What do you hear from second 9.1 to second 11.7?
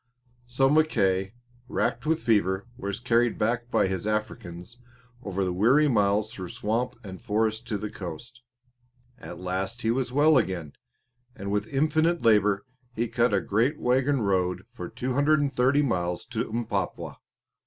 At last he was well again, and with